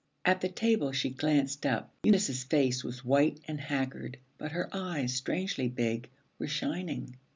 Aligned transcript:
At 0.25 0.41
the 0.41 0.49
table 0.49 0.91
she 0.93 1.11
glanced 1.11 1.63
up. 1.63 1.93
Eunice's 2.01 2.43
face 2.43 2.83
was 2.83 3.05
white 3.05 3.39
and 3.47 3.61
haggard, 3.61 4.17
but 4.39 4.51
her 4.51 4.67
eyes, 4.71 5.13
strangely 5.13 5.67
big, 5.69 6.09
were 6.39 6.47
shining. 6.47 7.17